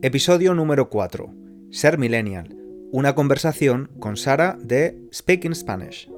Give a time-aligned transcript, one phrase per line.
[0.00, 1.34] Episodio número 4.
[1.72, 2.56] Ser Millennial.
[2.92, 6.08] Una conversación con Sara de Speaking Spanish.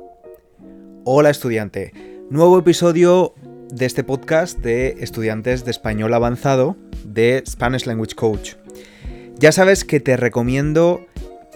[1.04, 1.94] Hola estudiante.
[2.28, 3.32] Nuevo episodio
[3.72, 8.56] de este podcast de estudiantes de español avanzado de Spanish Language Coach.
[9.38, 11.00] Ya sabes que te recomiendo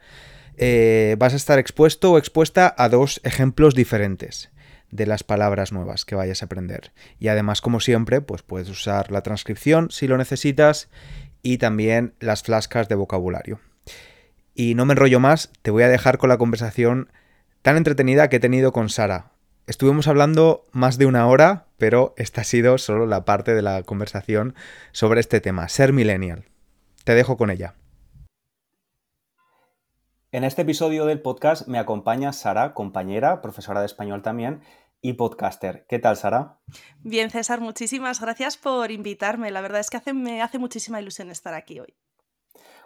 [0.56, 4.50] eh, vas a estar expuesto o expuesta a dos ejemplos diferentes
[4.90, 6.92] de las palabras nuevas que vayas a aprender.
[7.18, 10.88] Y además, como siempre, pues puedes usar la transcripción si lo necesitas
[11.43, 13.60] y también las flascas de vocabulario.
[14.54, 17.10] Y no me enrollo más, te voy a dejar con la conversación
[17.62, 19.32] tan entretenida que he tenido con Sara.
[19.66, 23.82] Estuvimos hablando más de una hora, pero esta ha sido solo la parte de la
[23.84, 24.54] conversación
[24.93, 26.46] sobre este tema, ser millennial.
[27.04, 27.74] Te dejo con ella.
[30.32, 34.60] En este episodio del podcast me acompaña Sara, compañera, profesora de español también
[35.02, 35.87] y podcaster.
[35.88, 36.60] ¿Qué tal, Sara?
[37.00, 39.50] Bien, César, muchísimas gracias por invitarme.
[39.50, 41.96] La verdad es que me hace muchísima ilusión estar aquí hoy.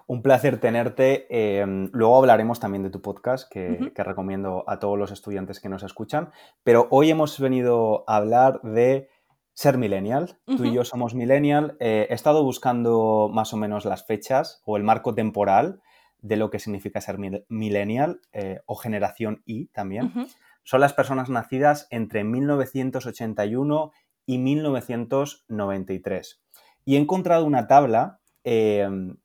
[0.07, 1.27] Un placer tenerte.
[1.29, 5.83] Em, luego hablaremos también de tu podcast, que, recomiendo a todos los estudiantes que nos
[5.83, 6.31] escuchan.
[6.63, 9.11] Pero hoy hemos venido a hablar de
[9.53, 10.39] ser millennial.
[10.47, 11.77] Tú y yo somos millennial.
[11.79, 15.83] Eh, he estado buscando más o menos las fechas o el marco temporal
[16.25, 20.11] de lo que significa ser millennial eh, o generación Y también.
[20.63, 23.93] Son las personas nacidas entre 1981
[24.25, 26.43] y 1993.
[26.87, 29.19] Y he encontrado una tabla em,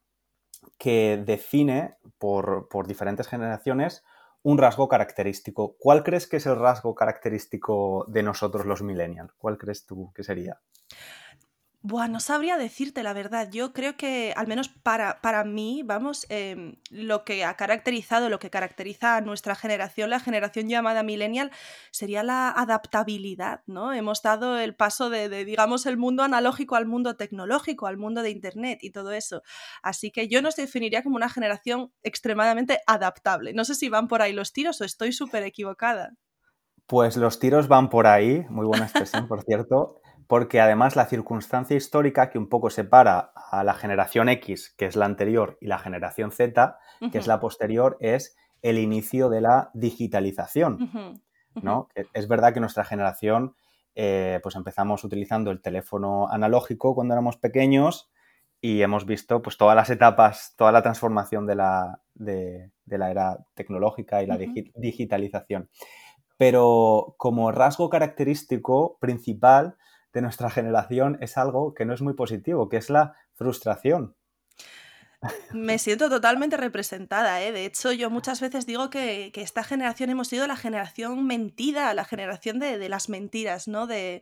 [0.78, 4.04] que define por, por diferentes generaciones
[4.44, 5.78] un rasgo característico.
[5.80, 9.32] ¿Cuál crees que es el rasgo característico de nosotros los millennials?
[9.38, 10.60] ¿Cuál crees tú que sería?
[11.82, 13.50] Buah, no sabría decirte la verdad.
[13.50, 18.38] Yo creo que, al menos para, para mí, vamos, em, lo que ha caracterizado, lo
[18.38, 21.52] que caracteriza a nuestra generación, la generación llamada millennial,
[21.92, 23.94] sería la adaptabilidad, ¿no?
[23.94, 28.24] Hemos dado el paso de, de, digamos, el mundo analógico al mundo tecnológico, al mundo
[28.24, 29.42] de Internet y todo eso.
[29.82, 33.54] Así que yo nos definiría como una generación extremadamente adaptable.
[33.54, 36.12] No sé si van por ahí los tiros o estoy súper equivocada.
[36.88, 41.76] Pues los tiros van por ahí, muy buena expresión, por cierto porque además la circunstancia
[41.76, 45.80] histórica que un poco separa a la generación X, que es la anterior, y la
[45.80, 46.78] generación Z,
[47.12, 51.24] que es la posterior, es el inicio de la digitalización.
[51.56, 51.88] ¿no?
[52.14, 53.56] Es verdad que nuestra generación,
[53.96, 58.12] eh, pues empezamos utilizando el teléfono analógico cuando éramos pequeños
[58.62, 63.40] y hemos visto pues todas las etapas, toda la transformación de la, de, la era
[63.56, 65.72] tecnológica y la digitalización.
[66.38, 69.76] Pero como rasgo característico principal,
[70.14, 74.16] de nuestra generación es algo que no es muy positivo, que es la frustración.
[75.54, 77.52] Me siento totalmente representada, ¿eh?
[77.52, 82.06] De hecho, yo muchas veces digo que, esta generación hemos sido la generación mentida, la
[82.06, 83.88] generación de, las mentiras, ¿no?
[83.88, 84.22] De.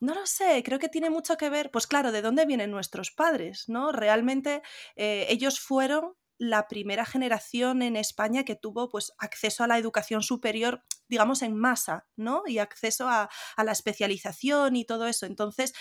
[0.00, 3.10] No lo sé, creo que tiene mucho que ver, pues claro, de dónde vienen nuestros
[3.10, 3.90] padres, ¿no?
[3.90, 4.62] Realmente
[4.94, 10.22] eh, ellos fueron la primera generación en España que tuvo pues acceso a la educación
[10.22, 12.42] superior digamos, en masa, ¿no?
[12.46, 15.26] Y acceso a, la especialización y todo eso.
[15.26, 15.74] Entonces,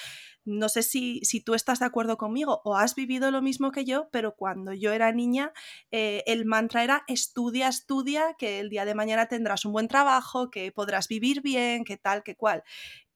[0.46, 3.86] no sé si, si, tú estás de acuerdo conmigo o has vivido lo mismo que
[3.86, 5.52] yo, pero cuando yo era niña,
[5.92, 10.50] eh, el mantra era estudia, estudia, que el día de mañana tendrás un buen trabajo,
[10.50, 12.64] que podrás vivir bien, que tal, que cual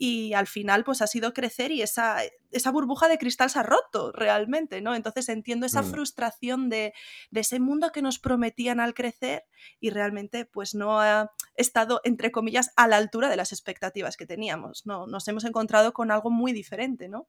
[0.03, 3.63] y al final pues ha sido crecer y esa, esa burbuja de cristal se ha
[3.63, 4.95] roto realmente, ¿no?
[4.95, 5.91] Entonces entiendo esa mm.
[5.91, 6.95] frustración de,
[7.31, 9.45] ese mundo que nos prometían al crecer
[9.79, 14.25] y realmente pues no ha estado, entre comillas, a la altura de las expectativas que
[14.25, 15.07] teníamos, ¿no?
[15.07, 17.27] Nos hemos encontrado con algo muy diferente, ¿no?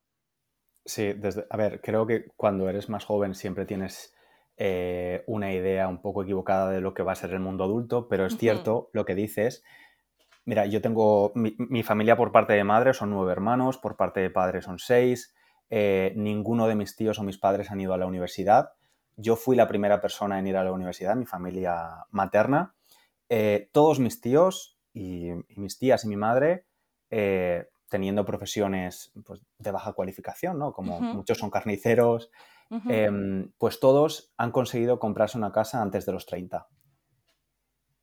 [0.85, 4.15] Sí, desde, a ver, creo que cuando eres más joven siempre tienes
[4.57, 8.09] eh, una idea un poco equivocada de lo que va a ser el mundo adulto,
[8.09, 9.63] pero es cierto lo que dices
[10.45, 14.31] Mira, yo tengo mi, familia por parte de madre son nueve hermanos, por parte de
[14.31, 15.35] padre son seis.
[15.71, 18.73] Eh, ninguno de mis tíos o mis padres han ido a la universidad.
[19.17, 22.75] Yo fui la primera persona en ir a la universidad, mi familia materna.
[23.35, 26.67] Eh, todos mis tíos y, mis tías y mi madre,
[27.09, 30.75] eh, teniendo profesiones pues, de baja cualificación, ¿no?
[30.75, 32.31] Como muchos son carniceros,
[32.91, 36.69] em, pues todos han conseguido comprarse una casa antes de los 30.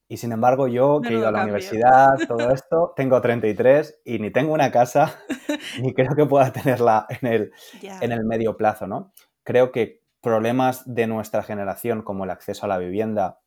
[0.07, 4.17] Y sin embargo, yo que he ido a la universidad, todo esto, tengo 33 y
[4.17, 5.19] ni tengo una casa,
[5.79, 7.51] ni creo que pueda tenerla en el,
[7.83, 9.13] en el medio plazo, ¿no?
[9.43, 13.37] Creo que problemas de nuestra generación, como el acceso a la vivienda,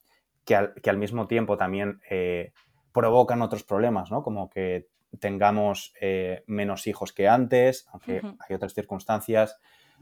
[0.45, 2.53] que al, que al mismo tiempo también eh,
[2.93, 4.23] provocan otros problemas, ¿no?
[4.23, 4.89] Como que
[5.21, 9.59] tengamos eh, menos hijos que antes, aunque hay otras circunstancias,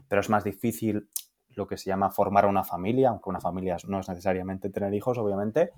[0.07, 1.09] pero es más difícil
[1.49, 5.17] lo que se llama formar una familia, aunque una familia no es necesariamente tener hijos,
[5.17, 5.71] obviamente,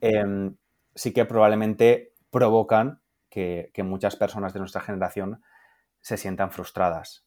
[0.00, 0.56] em,
[0.94, 5.42] sí que probablemente provocan que, muchas personas de nuestra generación
[6.00, 7.24] se sientan frustradas.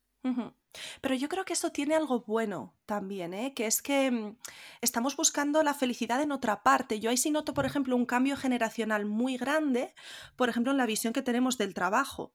[1.02, 3.54] Pero yo creo que eso tiene algo bueno también, ¿eh?
[3.54, 4.38] que es que mm,
[4.82, 7.00] estamos buscando la felicidad en otra parte.
[7.00, 9.94] Yo ahí sí noto, por ejemplo, un cambio generacional muy grande,
[10.36, 12.34] por ejemplo, en la visión que tenemos del trabajo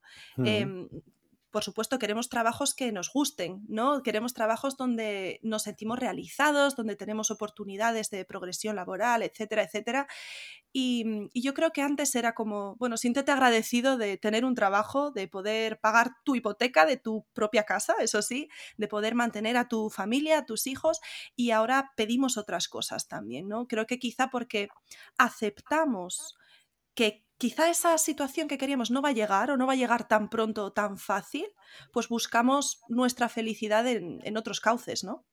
[1.50, 4.02] por supuesto, queremos trabajos que nos gusten, ¿no?
[4.02, 10.06] Queremos trabajos donde nos sentimos realizados, donde tenemos oportunidades de progresión laboral, etcétera, etcétera.
[10.72, 15.28] Y, yo creo que antes era como, bueno, siéntete agradecido de tener un trabajo, de
[15.28, 19.88] poder pagar tu hipoteca de tu propia casa, eso sí, de poder mantener a tu
[19.90, 21.00] familia, a tus hijos,
[21.36, 23.66] y ahora pedimos otras cosas también, ¿no?
[23.66, 24.68] Creo que quizá porque
[25.16, 26.36] aceptamos
[26.94, 30.06] que quizá esa situación que queríamos no va a llegar o no va a llegar
[30.06, 31.46] tan pronto o tan fácil,
[31.92, 35.24] pues buscamos nuestra felicidad en, otros cauces, ¿no?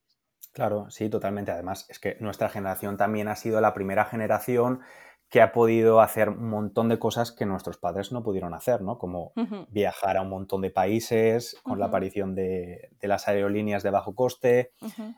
[0.54, 1.52] Claro, sí, totalmente.
[1.52, 4.82] Además, es que nuestra generación también ha sido la primera generación
[5.30, 8.98] que ha podido hacer un montón de cosas que nuestros padres no pudieron hacer, ¿no?
[8.98, 9.34] Como
[9.70, 14.72] viajar a un montón de países con la aparición de, las aerolíneas de bajo coste,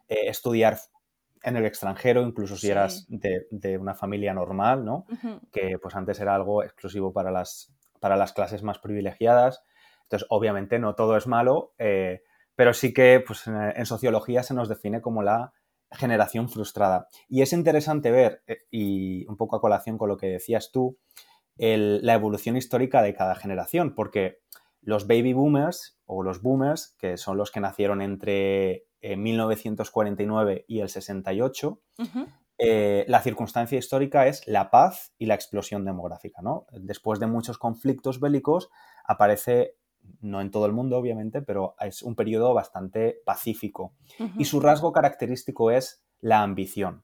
[0.08, 0.80] eh, estudiar
[1.44, 5.06] en el extranjero, incluso si eras de, una familia normal, ¿no?
[5.52, 9.64] Que pues antes era algo exclusivo para las, para las clases más privilegiadas.
[10.04, 12.24] Entonces, obviamente no todo es malo, eh,
[12.56, 15.54] pero sí que pues, en, sociología se nos define como la
[15.92, 17.08] generación frustrada.
[17.28, 20.98] Y es interesante ver, eh, y un poco a colación con lo que decías tú,
[21.60, 24.40] la evolución histórica de cada generación, porque
[24.82, 30.90] los baby boomers o los boomers, que son los que nacieron entre 1949 y el
[30.90, 31.82] 68,
[32.60, 36.42] eh, la circunstancia histórica es la paz y la explosión demográfica.
[36.42, 36.66] ¿no?
[36.72, 38.70] Después de muchos conflictos bélicos,
[39.06, 39.76] aparece,
[40.22, 43.94] no en todo el mundo obviamente, pero es un periodo bastante pacífico.
[44.38, 47.04] Y su rasgo característico es la ambición.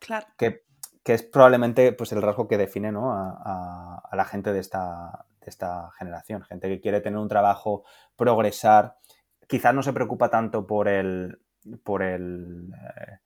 [0.00, 0.26] Claro.
[0.36, 0.66] Que,
[1.04, 6.42] es probablemente pues, el rasgo que define a, la gente de esta, de esta generación.
[6.42, 8.98] Gente que quiere tener un trabajo, progresar,
[9.48, 11.40] quizás no se preocupa tanto por el,
[11.82, 13.18] por el eh,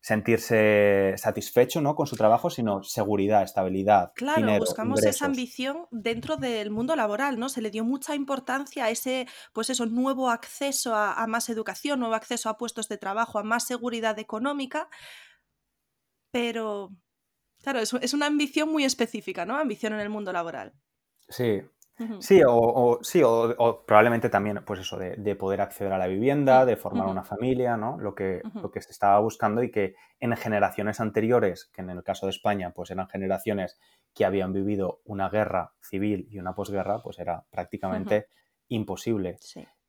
[0.00, 1.94] sentirse satisfecho ¿no?
[1.94, 4.12] con su trabajo, sino seguridad, estabilidad.
[4.14, 7.48] Claro, buscamos esa ambición dentro del mundo laboral, ¿no?
[7.48, 12.14] Se le dio mucha importancia a ese, pues eso, nuevo acceso a, más educación, nuevo
[12.14, 14.88] acceso a puestos de trabajo, a más seguridad económica,
[16.32, 16.90] pero
[17.62, 19.56] claro, es, es una ambición muy específica, ¿no?
[19.56, 20.74] Ambición en el mundo laboral.
[21.28, 21.62] Sí,
[22.20, 26.76] Sí, o, sí, o, probablemente también, pues eso, de, poder acceder a la vivienda, de
[26.76, 27.98] formar una familia, ¿no?
[27.98, 32.02] Lo que, lo que se estaba buscando y que en generaciones anteriores, que en el
[32.02, 33.78] caso de España, pues eran generaciones
[34.14, 38.26] que habían vivido una guerra civil y una posguerra, pues era prácticamente
[38.68, 39.38] imposible.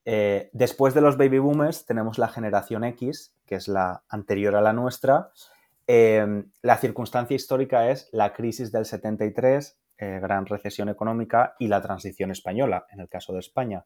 [0.06, 4.62] Eh, después de los baby boomers tenemos la generación X, que es la anterior a
[4.62, 5.32] la nuestra.
[5.88, 11.80] Em, la circunstancia histórica es la crisis del 73, eh, gran recesión económica y la
[11.80, 13.86] transición española, en el caso de España.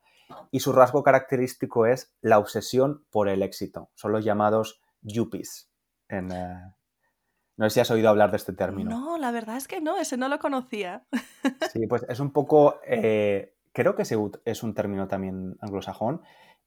[0.51, 3.89] Y su rasgo característico es la obsesión por el éxito.
[3.93, 5.69] Son los llamados yuppies.
[6.07, 8.89] Eh, no sé si has oído hablar de este término.
[8.89, 11.05] No, la verdad es que no, ese no lo conocía.
[11.73, 16.21] Sí, pues es un poco, eh, creo que es un término también anglosajón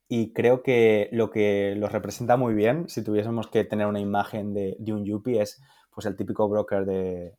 [0.07, 4.53] y creo que lo que lo representa muy bien, si tuviésemos que tener una imagen
[4.53, 5.63] de, un yuppie, es
[5.95, 7.35] pues el típico broker de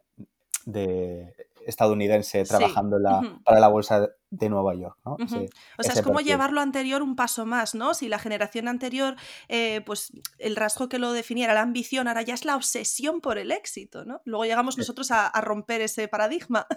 [1.65, 2.97] estadounidense trabajando
[3.43, 4.97] para la bolsa de Nueva York.
[5.05, 5.17] ¿no?
[5.19, 7.93] o sea, es como llevar lo anterior un paso más, ¿no?
[7.93, 9.15] Si la generación anterior,
[9.49, 13.37] eh, pues el rasgo que lo definiera la ambición, ahora ya es la obsesión por
[13.37, 14.21] el éxito, ¿no?
[14.25, 16.67] Luego llegamos nosotros a, romper ese paradigma.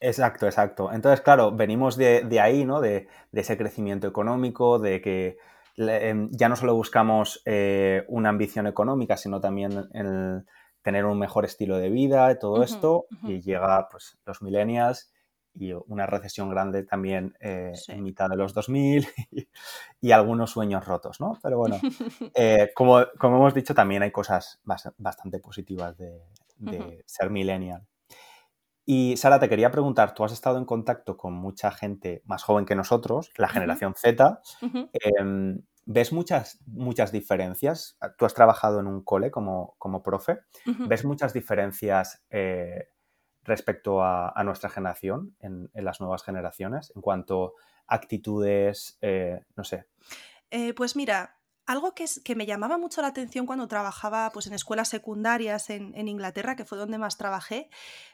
[0.00, 0.92] Exacto, exacto.
[0.92, 2.80] Entonces, claro, venimos de, ahí, ¿no?
[2.80, 5.38] De, ese crecimiento económico, de que
[5.76, 10.44] em, ya no solo buscamos eh, una ambición económica, sino también el
[10.88, 15.12] tener un mejor estilo de vida y todo esto, y llega pues los millennials
[15.52, 19.06] y una recesión grande también eh, en mitad de los 2000
[20.00, 21.38] y, algunos sueños rotos, ¿no?
[21.42, 21.78] Pero bueno,
[22.34, 26.22] eh, como, como, hemos dicho, también hay cosas bastante positivas de,
[27.04, 27.86] ser millennial.
[28.86, 32.64] Y Sara, te quería preguntar, tú has estado en contacto con mucha gente más joven
[32.64, 34.40] que nosotros, la generación Z.
[35.90, 37.96] ¿Ves muchas, muchas diferencias?
[38.18, 40.40] Tú has trabajado en un cole como, como profe.
[40.86, 42.90] ¿Ves muchas diferencias eh,
[43.42, 47.54] respecto a, nuestra generación, en, las nuevas generaciones, en cuanto
[47.86, 49.86] a actitudes, eh, no sé?
[50.50, 51.37] Eh, pues mira,
[51.68, 55.68] algo que, es, que, me llamaba mucho la atención cuando trabajaba pues, en escuelas secundarias
[55.68, 57.68] en, en, Inglaterra, que fue donde más trabajé,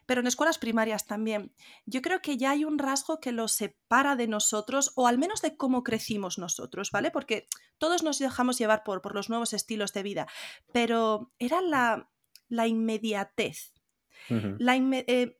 [0.06, 1.54] pero en escuelas primarias también.
[1.86, 5.40] Yo creo que ya hay un rasgo que lo separa de nosotros, o al menos
[5.40, 7.12] de cómo crecimos nosotros, ¿vale?
[7.12, 7.46] Porque
[7.78, 10.26] todos nos dejamos llevar por, por los nuevos estilos de vida,
[10.72, 12.10] pero era la,
[12.48, 13.72] la inmediatez.
[14.58, 15.38] la eh,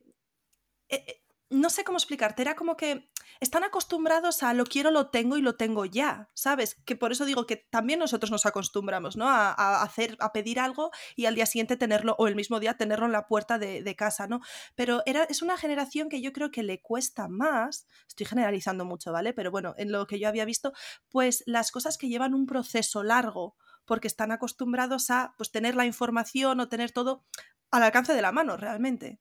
[0.87, 5.37] eh, no sé cómo explicarte, era como que están acostumbrados a lo quiero, lo tengo
[5.37, 6.75] y lo tengo ya, ¿sabes?
[6.85, 9.27] Que por eso digo que también nosotros nos acostumbramos, ¿no?
[9.27, 13.05] A, hacer, a pedir algo y al día siguiente tenerlo, o el mismo día tenerlo
[13.05, 14.41] en la puerta de, casa, ¿no?
[14.75, 19.11] Pero era, es una generación que yo creo que le cuesta más, estoy generalizando mucho,
[19.11, 19.33] ¿vale?
[19.33, 20.73] Pero bueno, en lo que yo había visto,
[21.09, 23.55] pues las cosas que llevan un proceso largo,
[23.85, 27.23] porque están acostumbrados a pues, tener la información o tener todo
[27.71, 29.19] al alcance de la mano, realmente.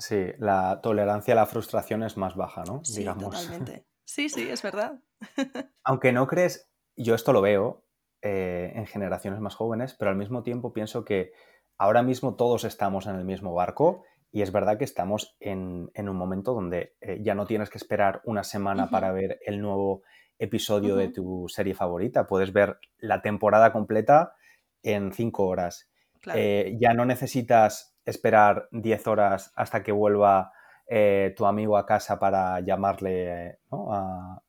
[0.00, 2.84] Sí, la tolerancia a la frustración es más baja, ¿no?
[2.84, 3.86] Sí, totalmente.
[4.10, 4.98] Sí, sí, es verdad.
[5.84, 7.84] Aunque no crees, yo esto lo veo
[8.22, 11.30] eh, en generaciones más jóvenes, pero al mismo tiempo pienso que
[11.78, 14.02] ahora mismo todos estamos en el mismo barco
[14.32, 18.20] y es verdad que estamos en, un momento donde eh, ya no tienes que esperar
[18.24, 20.02] una semana para ver el nuevo
[20.40, 22.26] episodio de tu serie favorita.
[22.26, 24.34] Puedes ver la temporada completa
[24.82, 25.88] en cinco horas.
[26.34, 30.52] Eh, ya no necesitas esperar 10 horas hasta que vuelva
[30.86, 34.42] eh, tu amigo a casa para llamarle a,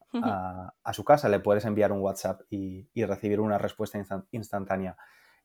[0.94, 4.98] su casa, le puedes enviar un WhatsApp y, recibir una respuesta instantánea.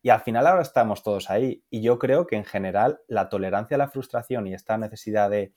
[0.02, 1.64] Y al final ahora estamos todos ahí.
[1.70, 5.52] Y yo creo que en general la tolerancia a la frustración y esta necesidad de,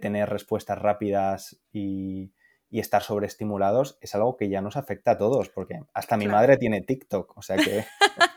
[0.00, 2.32] tener respuestas rápidas y,
[2.70, 6.82] estar sobreestimulados es algo que ya nos afecta a todos, porque hasta mi madre tiene
[6.82, 7.86] TikTok, o sea que...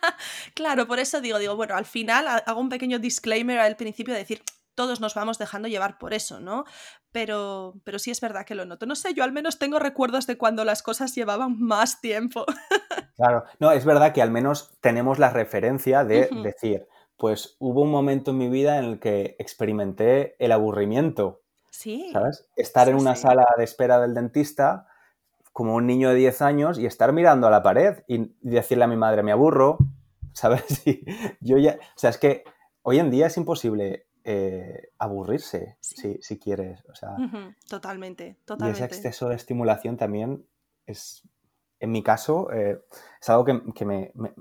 [0.59, 4.19] Claro, por eso digo, digo, bueno, al final hago un pequeño disclaimer al principio de
[4.19, 4.41] decir,
[4.75, 6.65] todos nos vamos dejando llevar por eso, ¿no?
[7.13, 8.85] Pero, pero sí es verdad que lo noto.
[8.85, 12.45] No sé, yo al menos tengo recuerdos de cuando las cosas llevaban más tiempo.
[13.15, 16.87] Claro, no, es verdad que al menos tenemos la referencia de decir,
[17.17, 21.41] pues hubo un momento en mi vida en el que experimenté el aburrimiento.
[21.69, 22.11] Sí.
[22.13, 22.47] ¿Sabes?
[22.55, 24.87] Estar en una sala de espera del dentista
[25.51, 28.87] como un niño de 10 años y estar mirando a la pared y decirle a
[28.87, 29.79] mi madre, me aburro,
[30.39, 30.63] ¿sabes?
[31.41, 32.43] yo ya, o sea, es que
[32.81, 37.15] hoy en día es imposible eh, aburrirse si, quieres, o sea.
[37.67, 38.79] Totalmente, totalmente.
[38.79, 40.45] Y ese exceso de estimulación también
[40.85, 41.23] es,
[41.79, 42.81] en mi caso, eh,
[43.21, 44.33] es algo que, me, me,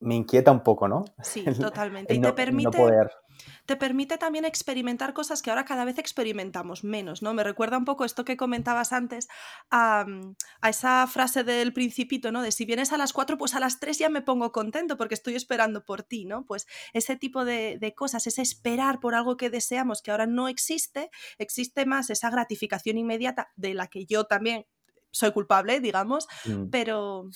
[0.00, 1.04] inquieta un poco, ¿no?
[1.22, 2.14] Sí, totalmente.
[2.14, 2.76] y te permite...
[2.76, 3.10] poder
[3.66, 7.34] te permite también experimentar cosas que ahora cada vez experimentamos menos, ¿no?
[7.34, 9.28] Me recuerda un poco esto que comentabas antes
[9.70, 10.06] a,
[10.66, 12.42] esa frase del principito, ¿no?
[12.42, 15.14] De si vienes a las 4, pues a las 3 ya me pongo contento porque
[15.14, 16.44] estoy esperando por ti, ¿no?
[16.46, 21.10] Pues ese tipo de, cosas, ese esperar por algo que deseamos que ahora no existe,
[21.38, 24.66] existe más esa gratificación inmediata de la que yo también
[25.10, 26.68] soy culpable, digamos, mm.
[26.70, 27.28] pero,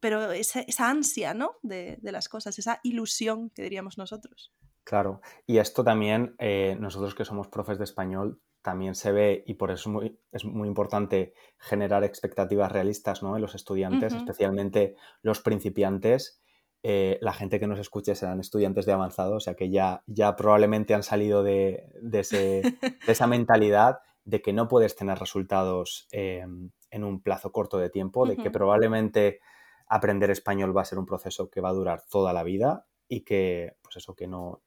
[0.00, 1.56] pero esa, ansia, ¿no?
[1.62, 4.52] De, de las cosas, esa ilusión que diríamos nosotros.
[4.84, 9.54] Claro, y esto también, eh, nosotros que somos profes de español, también se ve y
[9.54, 13.36] por eso es muy, es muy importante generar expectativas realistas ¿no?
[13.36, 16.42] en los estudiantes, especialmente los principiantes.
[16.82, 20.34] Eh, la gente que nos escuche serán estudiantes de avanzado, o sea que ya, ya
[20.36, 21.86] probablemente han salido de,
[23.06, 28.26] esa mentalidad de que no puedes tener resultados em, en un plazo corto de tiempo,
[28.26, 29.40] de que probablemente
[29.90, 33.22] aprender español va a ser un proceso que va a durar toda la vida y
[33.22, 34.62] que, pues eso, que no,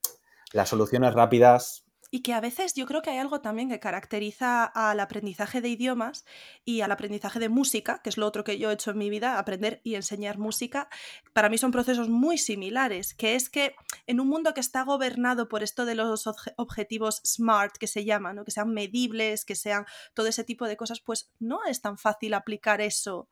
[0.51, 4.65] las soluciones rápidas y que a veces yo creo que hay algo también que caracteriza
[4.65, 6.25] al aprendizaje de idiomas
[6.63, 9.09] y al aprendizaje de música, que es lo otro que yo he hecho en mi
[9.09, 10.89] vida, aprender y enseñar música.
[11.33, 13.75] Para mí son procesos muy similares, que es que
[14.05, 16.27] en un mundo que está gobernado por esto de los
[16.57, 21.01] objetivos SMART, que se llaman, que sean medibles, que sean todo ese tipo de cosas,
[21.01, 23.27] pues no es tan fácil aplicar eso.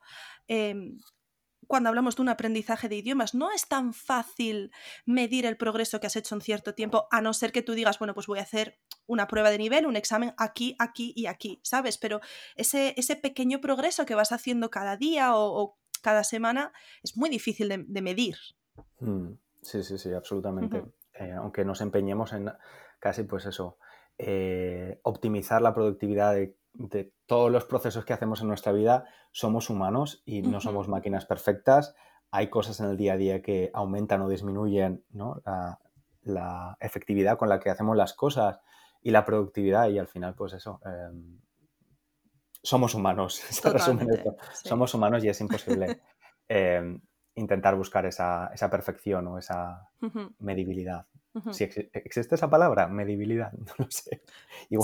[0.48, 0.98] Em,
[1.66, 4.72] cuando hablamos de un aprendizaje de idiomas, no es tan fácil
[5.06, 7.98] medir el progreso que has hecho en cierto tiempo, a no ser que tú digas,
[7.98, 11.60] bueno, pues voy a hacer una prueba de nivel, un examen aquí, aquí y aquí,
[11.62, 11.98] ¿sabes?
[11.98, 12.20] Pero
[12.56, 16.72] ese, ese pequeño progreso que vas haciendo cada día o, cada semana
[17.04, 18.36] es muy difícil de, medir.
[18.98, 20.82] Mm, sí, sí, sí, absolutamente.
[21.14, 22.50] Eh, aunque nos empeñemos en
[22.98, 23.78] casi, pues eso,
[24.18, 29.70] eh, optimizar la productividad de de todos los procesos que hacemos en nuestra vida, somos
[29.70, 31.94] humanos y no somos máquinas perfectas.
[32.30, 35.04] Hay cosas en el día a día que aumentan o disminuyen
[36.22, 38.60] la, efectividad con la que hacemos las cosas
[39.02, 41.40] y la productividad y al final, pues eso, em,
[42.62, 43.42] somos humanos.
[44.64, 46.00] Somos humanos y es imposible
[46.48, 47.00] em,
[47.34, 49.88] intentar buscar esa, perfección o esa
[50.38, 51.06] medibilidad.
[51.50, 54.22] Si existe esa palabra, medibilidad, no lo sé.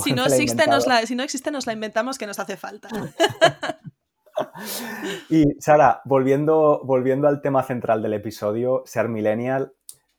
[0.03, 2.89] si, no existe, nos la, si no existe, nos la inventamos que nos hace falta.
[5.29, 9.73] y Sara, volviendo, volviendo al tema central del episodio, ser millennial,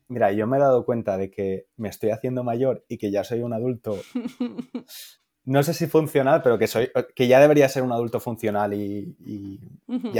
[0.09, 3.25] mira, yo me he dado cuenta de que me estoy haciendo mayor y que ya
[3.25, 3.99] soy un adulto
[5.45, 9.61] no sé si funcional, pero que, soy, que ya debería ser un adulto funcional y,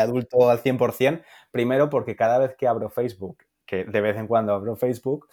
[0.01, 1.23] adulto al 100%.
[1.51, 5.29] Primero porque cada vez que abro Facebook, que de vez en cuando abro Facebook,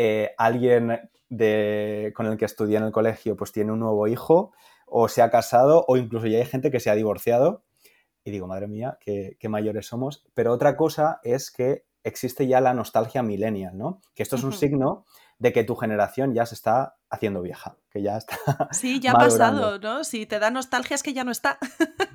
[0.00, 4.52] eh, alguien de, con el que estudié en el colegio pues tiene un nuevo hijo
[4.86, 7.64] o se ha casado o incluso ya hay gente que se ha divorciado.
[8.22, 10.24] Y digo, madre mía, qué, mayores somos.
[10.34, 14.00] Pero otra cosa es que existe ya la nostalgia millennial, ¿no?
[14.14, 15.04] Que esto es un signo
[15.40, 18.68] de que tu generación ya se está haciendo vieja, que ya está.
[18.72, 20.04] Sí, ya ha pasado, ¿no?
[20.04, 21.58] Si te da nostalgia es que ya no está.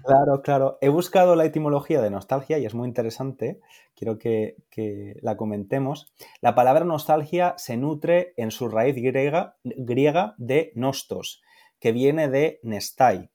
[0.06, 0.78] Claro, claro.
[0.82, 3.62] He buscado la etimología de nostalgia y es muy interesante.
[3.96, 4.58] Quiero que,
[5.22, 6.12] la comentemos.
[6.42, 11.42] La palabra nostalgia se nutre en su raíz griega, griega de nostos,
[11.80, 13.32] que viene de nestai,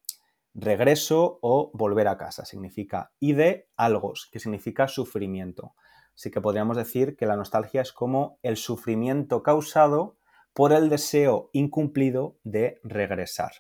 [0.52, 5.72] regreso o volver a casa, significa, y de algos, que significa sufrimiento.
[6.14, 10.17] Así que podríamos decir que la nostalgia es como el sufrimiento causado
[10.52, 13.52] por el deseo incumplido de regresar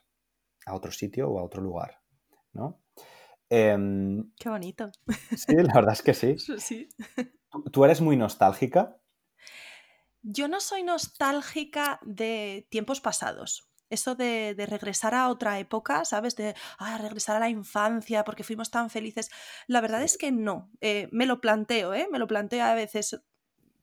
[0.66, 2.00] a otro sitio o a otro lugar,
[2.52, 2.82] ¿no?
[3.50, 4.90] Em, Qué bonito.
[5.36, 6.36] Sí, la verdad es que sí.
[6.58, 6.88] sí.
[7.72, 9.00] ¿Tú eres muy nostálgica?
[10.22, 16.36] Yo no soy nostálgica de tiempos pasados eso de, regresar a otra época, ¿sabes?
[16.36, 19.30] De ah, regresar a la infancia porque fuimos tan felices.
[19.66, 20.70] La verdad es que no.
[20.80, 22.08] Eh, me lo planteo, ¿eh?
[22.10, 23.20] Me lo planteo a veces.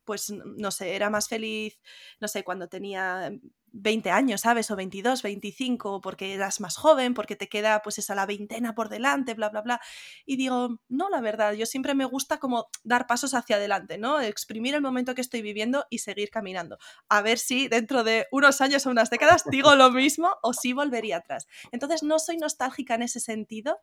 [0.05, 1.79] Pues no sé, era más feliz,
[2.19, 3.31] no sé, cuando tenía
[3.77, 4.71] 20 años, ¿sabes?
[4.71, 8.87] O 22, 25, porque eras más joven, porque te queda pues esa la veintena por
[8.89, 9.81] delante, bla, bla, bla.
[10.25, 14.21] Y digo, no, la verdad, yo siempre me gusta como dar pasos hacia adelante, ¿no?
[14.21, 16.77] Exprimir el momento que estoy viviendo y seguir caminando.
[17.09, 20.71] A ver si dentro de unos años o unas décadas digo lo mismo o si
[20.73, 21.45] volvería atrás.
[21.71, 23.79] Entonces no soy nostálgica en ese sentido,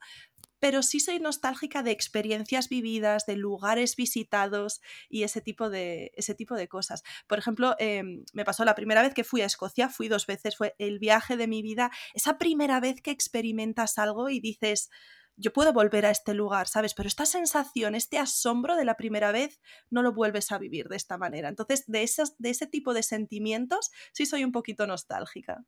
[0.63, 6.37] pero sí soy nostálgica de experiencias vividas, de lugares visitados y ese tipo de, ese
[6.37, 7.03] tipo de cosas.
[7.27, 10.57] Por ejemplo, em, me pasó la primera vez que fui a Escocia, fui dos veces,
[10.57, 14.89] fue el viaje de mi vida, esa primera vez que experimentas algo y dices,
[15.37, 16.95] yo puedo volver a este lugar, ¿sabes?
[16.95, 20.95] Pero esta sensación, este asombro de la primera vez, no lo vuelves a vivir de
[20.95, 21.49] esta manera.
[21.49, 25.65] Entonces, de, esas, de ese tipo de sentimientos, sí soy un poquito nostálgica.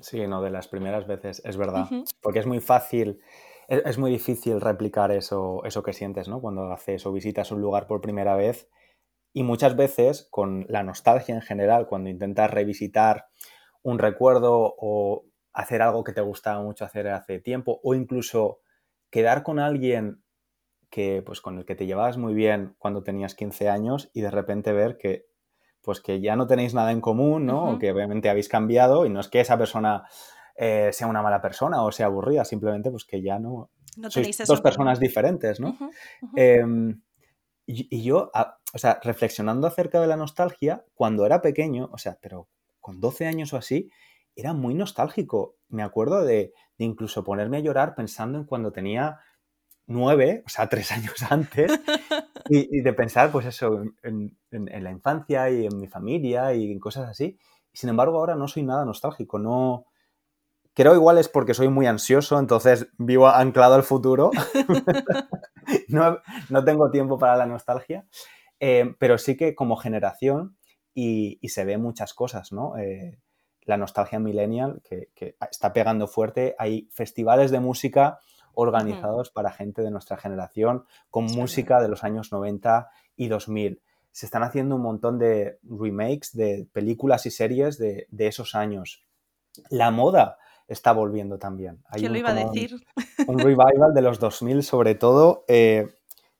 [0.00, 1.88] Sí, no, de las primeras veces, es verdad.
[2.20, 3.18] Porque es muy fácil
[3.68, 6.40] es, muy difícil replicar eso, eso que sientes, ¿no?
[6.40, 8.68] Cuando haces o visitas un lugar por primera vez.
[9.34, 13.26] Y muchas veces, con la nostalgia en general, cuando intentas revisitar
[13.82, 18.60] un recuerdo o hacer algo que te gustaba mucho hacer hace tiempo, o incluso
[19.10, 20.22] quedar con alguien
[20.90, 24.30] que, pues, con el que te llevabas muy bien cuando tenías 15 años y de
[24.30, 25.26] repente ver que,
[25.82, 27.72] pues, que ya no tenéis nada en común, ¿no?
[27.72, 30.04] O que obviamente habéis cambiado y no es que esa persona
[30.60, 33.70] eh, sea una mala persona o sea aburrida, simplemente pues que ya no...
[33.96, 35.78] no sois dos personas diferentes, ¿no?
[36.34, 37.00] Em,
[37.64, 38.32] y, yo,
[38.74, 42.48] o sea, reflexionando acerca de la nostalgia, cuando era pequeño, o sea, pero
[42.80, 43.88] con 12 años o así,
[44.34, 45.54] era muy nostálgico.
[45.68, 49.20] Me acuerdo de, incluso ponerme a llorar pensando en cuando tenía
[49.86, 51.70] nueve, o sea, tres años antes,
[52.48, 56.80] y, de pensar, pues eso, en, en, la infancia y en mi familia y en
[56.80, 57.38] cosas así.
[57.72, 59.87] Sin embargo, ahora no soy nada nostálgico, no,
[60.78, 64.30] Creo igual es porque soy muy ansioso, entonces vivo anclado al futuro.
[65.88, 68.06] no, tengo tiempo para la nostalgia,
[68.60, 70.56] eh, pero sí que como generación
[70.94, 72.78] y, se ve muchas cosas, ¿no?
[72.78, 73.18] Eh,
[73.62, 75.10] la nostalgia millennial que,
[75.50, 76.54] está pegando fuerte.
[76.60, 78.20] Hay festivales de música
[78.54, 83.82] organizados para gente de nuestra generación con música de los años 90 y 2000.
[84.12, 89.04] Se están haciendo un montón de remakes de películas y series de, de esos años.
[89.70, 90.37] La moda
[90.68, 91.82] está volviendo también.
[91.88, 92.76] Hay ¿Quién lo iba a decir?
[93.26, 95.88] Un, revival de los 2000 sobre todo, eh,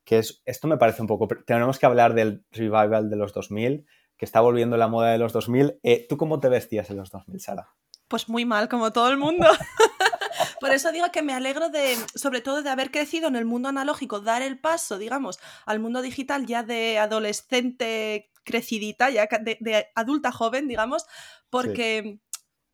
[0.05, 3.87] que es, esto me parece un poco, tenemos que hablar del revival de los 2000,
[4.17, 5.81] que está volviendo la moda de los 2000.
[5.83, 7.69] Eh, ¿Tú cómo te vestías en los 2000, Sara?
[8.07, 9.47] Pues muy mal, como todo el mundo.
[10.61, 13.69] Por eso digo que me alegro de, sobre todo de haber crecido en el mundo
[13.69, 20.33] analógico, dar el paso, digamos, al mundo digital ya de adolescente crecidita, ya de, adulta
[20.33, 21.07] joven, digamos,
[21.51, 22.19] porque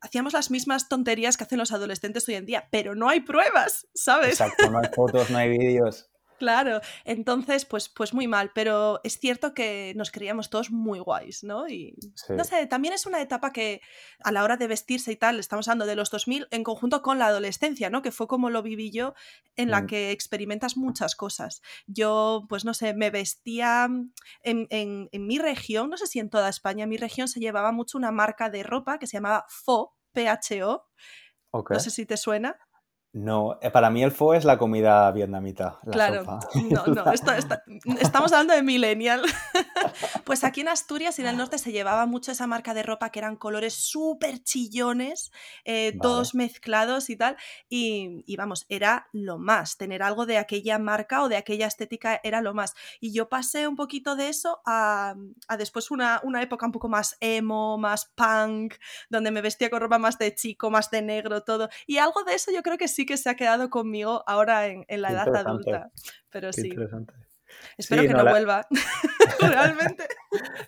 [0.01, 3.87] hacíamos las mismas tonterías que hacen los adolescentes hoy en día, pero no hay pruebas,
[3.93, 4.39] ¿sabes?
[4.39, 6.09] Exacto, no hay fotos, no hay vídeos.
[6.37, 11.43] Claro, entonces, pues, pues muy mal, pero es cierto que nos creíamos todos muy guays,
[11.43, 11.67] ¿no?
[11.67, 11.95] Y
[12.29, 13.81] no sé, también es una etapa que
[14.23, 17.19] a la hora de vestirse y tal, estamos hablando de los 2000 en conjunto con
[17.19, 18.01] la adolescencia, ¿no?
[18.01, 19.13] Que fue como lo viví yo,
[19.55, 19.87] en la mm.
[19.87, 21.61] que experimentas muchas cosas.
[21.87, 23.87] Yo, pues no sé, me vestía
[24.41, 27.39] en, en, en mi región, no sé si en toda España, en mi región se
[27.39, 30.85] llevaba mucho una marca de ropa que se llamaba FO, PHO.
[31.69, 32.57] No sé si te suena.
[33.15, 35.79] No, eh, para mí el pho es la comida vietnamita.
[35.89, 37.11] claro, no, no,
[38.01, 39.21] estamos hablando de millennial.
[40.25, 43.11] pues aquí en Asturias y en el norte se llevaba mucho esa marca de ropa
[43.11, 45.31] que eran colores súper chillones,
[45.63, 47.37] eh, todos mezclados y tal.
[47.69, 49.77] Y, vamos, era lo más.
[49.77, 52.73] Tener algo de aquella marca o de aquella estética era lo más.
[52.99, 55.15] Y yo pasé un poquito de eso a,
[55.57, 58.73] después una, una época un poco más emo, más punk,
[59.09, 61.69] donde me vestía con ropa más de chico, más de negro, todo.
[61.87, 64.85] Y algo de eso yo creo que sí que se ha quedado conmigo ahora en,
[64.87, 65.91] la edad adulta.
[66.29, 66.73] Pero sí.
[67.77, 68.67] Espero que no, vuelva.
[69.39, 70.07] Realmente.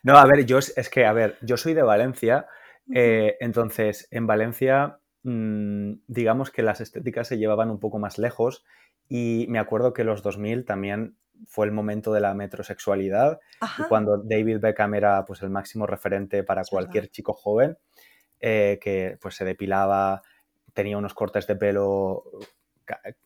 [0.03, 2.47] No, a ver, yo es que, a ver, yo soy de Valencia.
[2.93, 8.63] Eh, entonces, en Valencia, mm, digamos que las estéticas se llevaban un poco más lejos.
[9.09, 13.39] Y me acuerdo que los 2000 también fue el momento de la metrosexualidad.
[13.77, 17.77] Y cuando David Beckham era pues, el máximo referente para cualquier chico joven,
[18.39, 20.21] eh, que pues se depilaba,
[20.77, 22.23] tenía unos cortes de pelo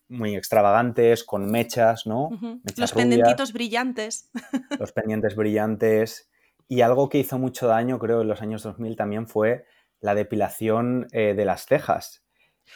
[0.08, 2.30] muy extravagantes, con mechas, ¿no?
[2.78, 4.32] los pendientitos brillantes.
[4.80, 6.32] Los pendientes brillantes.
[6.70, 9.66] Y algo que hizo mucho daño, creo, en los años 2000 también fue
[10.00, 12.24] la depilación eh, de las cejas.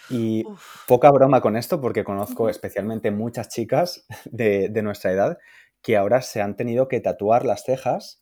[0.10, 0.44] Y
[0.88, 5.38] poca broma con esto, porque conozco especialmente muchas chicas de, nuestra edad
[5.82, 8.22] que ahora se han tenido que tatuar las cejas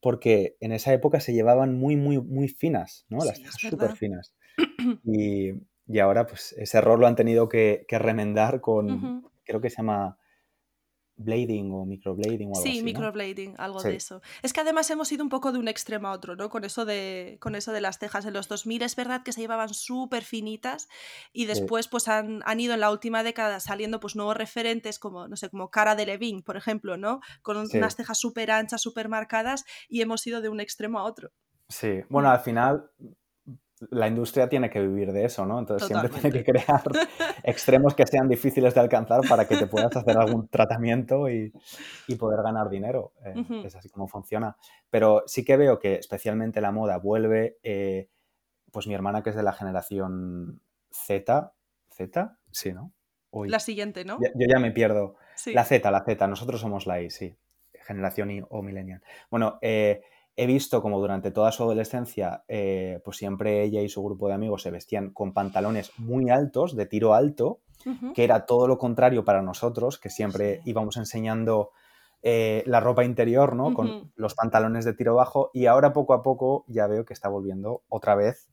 [0.00, 3.24] porque en esa época se llevaban muy, muy, muy finas, ¿no?
[3.24, 4.34] Las cejas súper finas.
[5.04, 5.54] Y,
[5.86, 10.18] y ahora pues ese error lo han tenido que, remendar con, creo que se llama
[11.16, 14.20] blading o microblading o algo sí, microblading, algo de eso.
[14.42, 16.48] Es que además hemos ido un poco de un extremo a otro, ¿no?
[16.48, 18.26] Con eso de, con eso de las cejas.
[18.26, 20.88] En los 2000 es verdad que se llevaban súper finitas
[21.32, 25.28] y después pues han, han, ido en la última década saliendo pues nuevos referentes como,
[25.28, 27.20] no sé, como Cara de Levine, por ejemplo, ¿no?
[27.42, 31.30] Con unas cejas súper anchas, súper marcadas y hemos ido de un extremo a otro.
[31.68, 32.90] Sí, bueno, al final
[33.90, 35.58] la industria tiene que vivir de eso, ¿no?
[35.58, 36.82] Entonces siempre tiene que crear
[37.42, 41.52] extremos que sean difíciles de alcanzar para que te puedas hacer algún tratamiento y,
[42.18, 43.12] poder ganar dinero.
[43.24, 44.56] Eh, es así como funciona.
[44.90, 48.08] Pero sí que veo que especialmente la moda vuelve, eh,
[48.70, 51.52] pues mi hermana que es de la generación Z,
[51.90, 52.92] Z, sí, ¿no?
[53.46, 54.18] la siguiente, ¿no?
[54.20, 55.16] yo ya me pierdo.
[55.46, 57.36] La Z, la Z, nosotros somos la I, sí.
[57.82, 59.02] Generación I o millennial.
[59.30, 60.02] Bueno, eh,
[60.36, 64.34] he visto como durante toda su adolescencia, eh, pues siempre ella y su grupo de
[64.34, 67.60] amigos se vestían con pantalones muy altos, de tiro alto,
[68.14, 71.70] que era todo lo contrario para nosotros, que siempre íbamos enseñando
[72.22, 73.74] eh, la ropa interior, ¿no?
[73.74, 77.28] Con los pantalones de tiro bajo, y ahora poco a poco ya veo que está
[77.28, 78.48] volviendo otra vez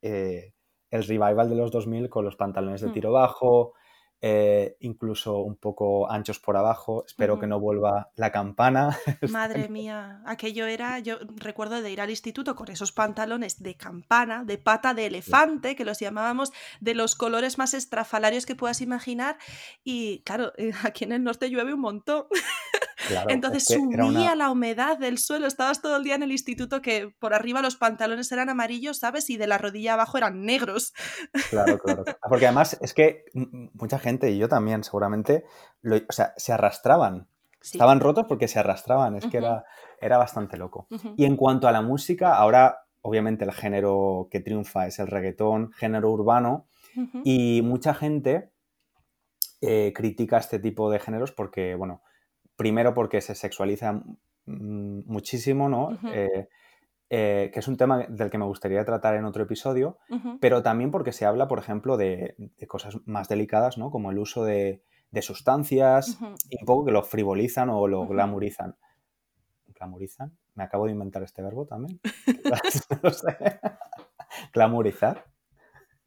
[0.00, 0.54] eh,
[0.90, 2.92] el revival de los 2000 con los pantalones de mm.
[2.92, 3.74] tiro bajo,
[4.26, 7.04] eh, incluso un poco anchos por abajo.
[7.06, 8.98] Espero que no vuelva la campana.
[9.28, 14.42] Madre mía, aquello era, yo recuerdo de ir al instituto con esos pantalones de campana,
[14.42, 19.36] de pata de elefante, que los llamábamos de los colores más estrafalarios que puedas imaginar.
[19.84, 22.24] Y claro, aquí en el norte llueve un montón.
[23.28, 27.34] Entonces subía la humedad del suelo, estabas todo el día en el instituto que por
[27.34, 29.30] arriba los pantalones eran amarillos, ¿sabes?
[29.30, 30.92] Y de la rodilla abajo eran negros.
[31.50, 32.04] Claro, claro.
[32.28, 33.24] Porque además es que
[33.72, 35.44] mucha gente, y yo también seguramente,
[35.84, 37.28] o sea, se arrastraban.
[37.60, 39.64] Estaban rotos porque se arrastraban, es que era,
[39.98, 40.86] era bastante loco.
[41.16, 45.72] Y en cuanto a la música, ahora obviamente el género que triunfa es el reggaetón,
[45.72, 46.66] género urbano,
[47.24, 48.50] y mucha gente
[49.60, 52.02] eh, critica este tipo de géneros porque, bueno,
[52.56, 54.02] primero porque se sexualiza
[54.46, 55.98] muchísimo, ¿no?
[56.12, 56.48] Eh,
[57.10, 59.98] eh, que es un tema del que me gustaría tratar en otro episodio,
[60.40, 62.34] pero también porque se habla, por ejemplo, de,
[62.66, 63.90] cosas más delicadas, ¿no?
[63.90, 64.82] Como el uso de,
[65.20, 66.18] sustancias
[66.50, 68.76] y un poco que lo frivolizan o lo glamurizan.
[69.68, 70.36] ¿Glamurizan?
[70.54, 72.00] Me acabo de inventar este verbo también.
[73.02, 73.36] no sé.
[74.52, 75.24] Glamurizar.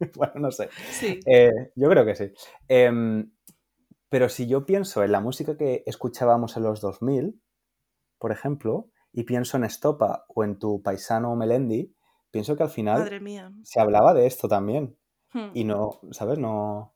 [0.14, 0.68] bueno, no sé.
[0.90, 1.20] Sí.
[1.26, 2.32] Eh, yo creo que sí.
[4.08, 7.40] Pero si yo pienso en la música que escuchábamos en los 2000,
[8.18, 11.94] por ejemplo, y pienso en Estopa o en tu paisano Melendi,
[12.30, 13.08] pienso que al final
[13.64, 14.96] se hablaba de esto también.
[15.32, 15.50] Hmm.
[15.54, 16.38] Y no, ¿sabes?
[16.38, 16.94] No,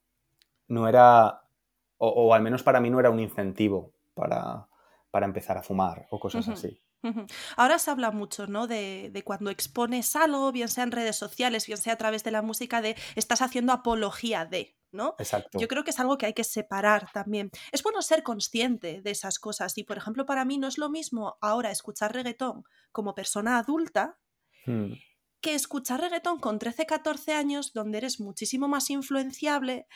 [0.69, 1.43] no era,
[1.99, 4.69] o, al menos para mí no era un incentivo para,
[5.11, 6.81] para empezar a fumar o cosas así.
[7.57, 8.67] Ahora se habla mucho, ¿no?
[8.69, 12.31] De, de, cuando expones algo, bien sea en redes sociales, bien sea a través de
[12.31, 14.77] la música, de estás haciendo apología de.
[14.93, 15.17] ¿No?
[15.19, 15.59] Exacto.
[15.59, 17.51] Yo creo que es algo que hay que separar también.
[17.73, 20.91] Es bueno ser consciente de esas cosas y, por ejemplo, para mí no es lo
[20.91, 24.19] mismo ahora escuchar reggaetón como persona adulta
[24.67, 24.93] Hmm.
[25.41, 29.89] que escuchar reggaetón con 13, 14 años, donde eres muchísimo más influenciable,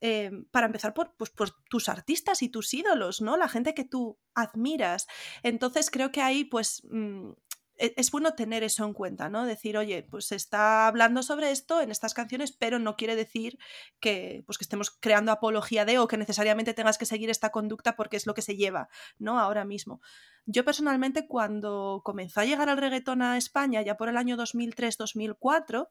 [0.00, 3.36] eh, para empezar por, pues, por tus artistas y tus ídolos, ¿no?
[3.36, 5.06] La gente que tú admiras.
[5.42, 7.32] Entonces creo que ahí, pues, mm,
[7.76, 9.44] es bueno tener eso en cuenta, ¿no?
[9.44, 13.58] Decir, oye, pues se está hablando sobre esto en estas canciones, pero no quiere decir
[14.00, 17.96] que, pues, que estemos creando apología de o que necesariamente tengas que seguir esta conducta
[17.96, 19.38] porque es lo que se lleva, ¿no?
[19.38, 20.00] Ahora mismo.
[20.46, 25.88] Yo personalmente cuando comenzó a llegar el reggaetón a España, ya por el año 2003-2004,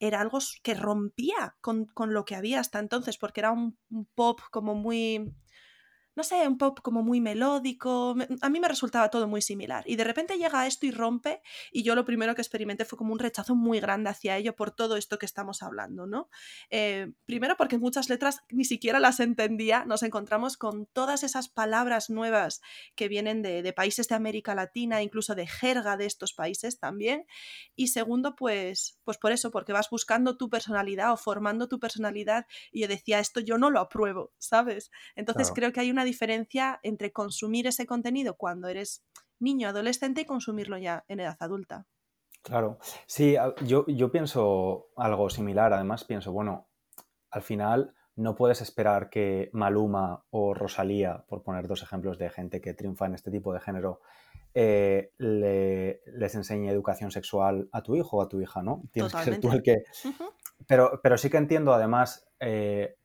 [0.00, 3.78] era algo que rompía con, con lo que había hasta entonces, porque era un
[4.14, 5.32] pop como muy,
[6.14, 8.14] no sé, un pop como muy melódico.
[8.14, 9.84] me- A mí me resultaba todo muy similar.
[9.86, 11.40] Y de repente llega esto y rompe,
[11.72, 14.70] y yo lo primero que experimenté fue como un rechazo muy grande hacia ello por
[14.72, 16.28] todo esto que estamos hablando, ¿no?
[16.70, 22.10] Eh, primero porque muchas letras ni siquiera las entendía, nos encontramos con todas esas palabras
[22.10, 22.60] nuevas
[22.94, 27.26] que vienen de, de países de América Latina, incluso de jerga de estos países también.
[27.74, 32.46] Y segundo, pues, pues por eso, porque vas buscando tu personalidad o formando tu personalidad,
[32.70, 34.90] y yo decía, esto yo no lo apruebo, ¿sabes?
[35.16, 35.54] Entonces Claro.
[35.54, 39.04] creo que hay una diferencia entre consumir ese contenido cuando eres
[39.38, 41.86] niño, adolescente y consumirlo ya en edad adulta.
[42.42, 45.72] Claro, sí, yo, yo pienso algo similar.
[45.72, 46.68] Además, pienso, bueno,
[47.30, 52.60] al final no puedes esperar que Maluma o Rosalía, por poner dos ejemplos de gente
[52.60, 54.00] que triunfa en este tipo de género,
[54.54, 58.82] eh, le- les enseñe educación sexual a tu hijo o a tu hija, ¿no?
[58.92, 59.84] Tienes que ser tú el que...
[60.66, 62.96] Pero, pero sí que entiendo, además, eh,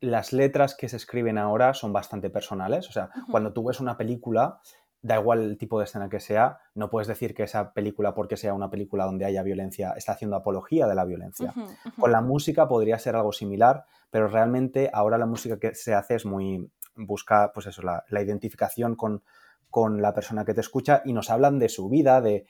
[0.00, 2.88] las letras que se escriben ahora son bastante personales.
[2.88, 4.60] O sea, cuando tú ves una película,
[5.02, 8.36] da igual el tipo de escena que sea, no puedes decir que esa película, porque
[8.36, 11.54] sea una película donde haya violencia, está haciendo apología de la violencia.
[11.98, 16.16] Con la música podría ser algo similar, pero realmente ahora la música que se hace
[16.16, 16.70] es muy.
[16.94, 19.22] busca, pues eso, la, la identificación con,
[19.70, 22.46] con la persona que te escucha y nos hablan de su vida, de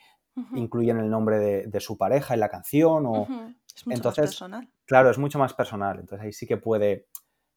[0.53, 3.27] incluyen el nombre de, de su pareja en la canción o.
[3.75, 4.69] Es mucho entonces, más personal.
[4.87, 7.09] Claro, es mucho más personal, entonces ahí sí que puede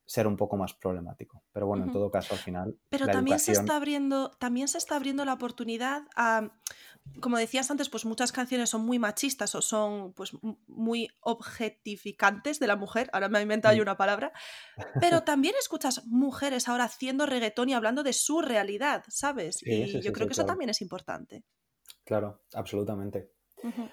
[0.10, 1.44] ser un poco más problemático.
[1.54, 4.80] Pero bueno, en todo caso, al final, Pero la también se está abriendo, también se
[4.80, 6.50] está abriendo la oportunidad a,
[7.22, 10.32] como decías antes, pues muchas canciones son muy machistas o son pues
[10.66, 13.12] muy objetificantes de la mujer.
[13.14, 14.32] Ahora me he inventado yo una palabra.
[15.00, 19.58] Pero también escuchas mujeres ahora haciendo reggaetón y hablando de su realidad, ¿sabes?
[19.58, 20.54] Sí, Y sí, yo creo que eso claro.
[20.54, 21.44] también es importante.
[22.04, 23.30] Claro, absolutamente.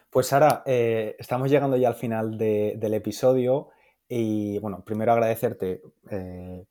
[0.08, 3.68] Pues Sara, eh, estamos llegando ya al final de- del episodio
[4.08, 6.64] y bueno, primero agradecerte eh,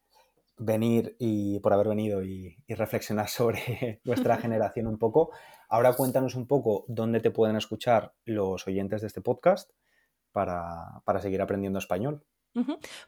[0.58, 5.32] venir y por haber venido y, y reflexionar sobre nuestra generación un poco.
[5.70, 9.72] Ahora cuéntanos un poco dónde te pueden escuchar los oyentes de este podcast
[10.32, 12.24] para, para seguir aprendiendo español.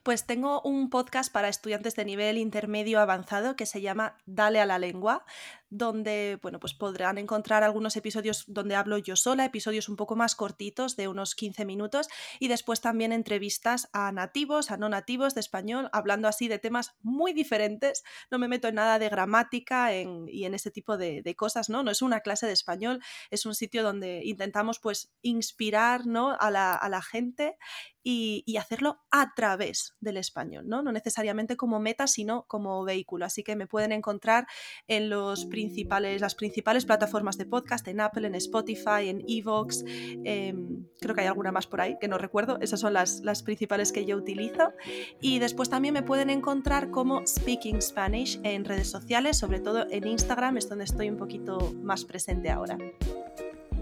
[0.04, 4.66] Pues tengo un podcast para estudiantes de nivel intermedio avanzado que se llama Dale a
[4.66, 5.24] la lengua,
[5.70, 10.36] donde bueno, pues podrán encontrar algunos episodios donde hablo yo sola, episodios un poco más
[10.36, 12.08] cortitos de unos 15 minutos
[12.40, 16.96] y después también entrevistas a nativos, a no nativos de español, hablando así de temas
[17.02, 18.04] muy diferentes.
[18.32, 21.70] No me meto en nada de gramática en- y en ese tipo de, de cosas,
[21.70, 21.84] ¿no?
[21.84, 23.02] No es una clase de español,
[23.32, 26.36] es un sitio donde intentamos pues inspirar ¿no?
[26.40, 27.58] a, la, a la gente
[28.04, 30.82] y, y hacerlo a través del español, ¿no?
[30.82, 33.26] No necesariamente como meta, sino como vehículo.
[33.26, 34.48] Así que me pueden encontrar
[34.88, 39.84] en los principales, las principales plataformas de podcast, en Apple, en Spotify, en Evox.
[40.24, 42.60] em, creo que hay alguna más por ahí que no recuerdo.
[42.62, 44.72] Esas son las, las principales que yo utilizo.
[45.20, 50.06] Y después también me pueden encontrar como Speaking Spanish en redes sociales, sobre todo en
[50.06, 52.78] Instagram, es donde estoy un poquito más presente ahora.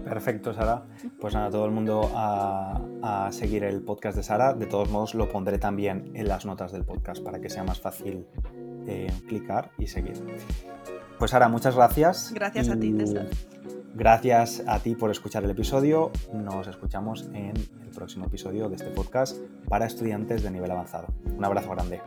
[0.02, 0.86] Perfecto, Sara.
[1.20, 4.54] Pues nada, todo el mundo a, a seguir el podcast de Sara.
[4.54, 7.80] De todos modos, lo pondré también en las notas del podcast para que sea más
[7.80, 8.24] fácil
[8.86, 10.14] eh, clicar y seguir.
[11.18, 12.32] Pues Sara, muchas gracias.
[12.34, 13.26] Gracias a ti, César.
[13.94, 16.12] Gracias a ti por escuchar el episodio.
[16.32, 21.08] Nos escuchamos en el próximo episodio de este podcast para estudiantes de nivel avanzado.
[21.24, 22.02] Un abrazo grande.